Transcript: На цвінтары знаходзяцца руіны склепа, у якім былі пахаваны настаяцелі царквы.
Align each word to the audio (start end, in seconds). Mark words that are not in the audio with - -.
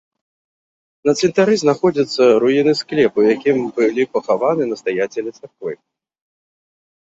На 1.09 1.13
цвінтары 1.19 1.53
знаходзяцца 1.63 2.21
руіны 2.45 2.73
склепа, 2.81 3.17
у 3.27 3.27
якім 3.35 3.57
былі 3.77 4.03
пахаваны 4.17 4.63
настаяцелі 4.73 5.29
царквы. 5.39 5.71